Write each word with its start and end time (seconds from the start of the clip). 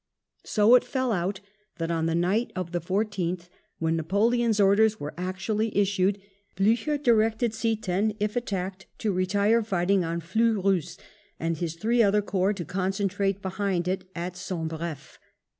So 0.45 0.73
it 0.73 0.83
fell 0.83 1.11
out 1.11 1.41
that 1.77 1.91
on 1.91 2.07
the 2.07 2.15
night 2.15 2.51
of 2.55 2.71
the 2.71 2.81
14th, 2.81 3.49
when 3.77 3.97
Napoleon's 3.97 4.59
orders 4.59 4.99
were 4.99 5.13
actually 5.15 5.77
issued, 5.77 6.19
Blucher 6.55 6.97
directed 6.97 7.51
Ziethen, 7.53 8.15
if 8.19 8.35
attacked, 8.35 8.87
to 8.97 9.13
retire 9.13 9.61
fighting 9.61 10.03
on 10.03 10.19
Fleurus, 10.19 10.97
and 11.39 11.57
his 11.57 11.75
three 11.75 12.01
other 12.01 12.23
corps 12.23 12.53
to 12.53 12.65
concentrate 12.65 13.43
behind 13.43 13.87
it 13.87 14.09
at 14.15 14.33
Sombreffe. 14.35 15.19